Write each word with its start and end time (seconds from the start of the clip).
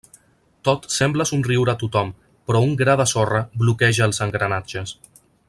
Tot 0.67 0.87
sembla 0.93 1.27
somriure 1.31 1.73
a 1.75 1.79
tothom, 1.83 2.09
però 2.49 2.63
un 2.69 2.73
gra 2.81 2.97
de 3.03 3.07
sorra 3.13 3.43
bloqueja 3.65 4.09
els 4.11 4.23
engranatges. 4.29 4.97